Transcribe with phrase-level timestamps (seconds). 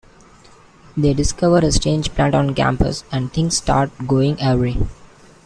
[0.97, 4.77] They discover a strange plant on campus and things start going awry.